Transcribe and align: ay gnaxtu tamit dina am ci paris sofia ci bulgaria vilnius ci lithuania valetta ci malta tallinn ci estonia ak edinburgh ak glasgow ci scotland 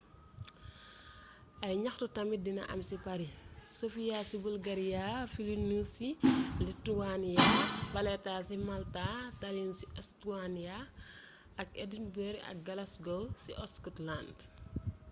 ay 1.65 1.73
gnaxtu 1.81 2.05
tamit 2.15 2.41
dina 2.43 2.63
am 2.73 2.81
ci 2.89 2.95
paris 3.05 3.33
sofia 3.79 4.17
ci 4.29 4.35
bulgaria 4.45 5.05
vilnius 5.45 5.89
ci 5.97 6.07
lithuania 6.67 7.45
valetta 7.93 8.33
ci 8.47 8.55
malta 8.69 9.05
tallinn 9.41 9.77
ci 9.79 9.85
estonia 10.01 10.77
ak 11.61 11.69
edinburgh 11.83 12.41
ak 12.51 12.57
glasgow 12.67 13.21
ci 13.43 13.51
scotland 13.75 14.35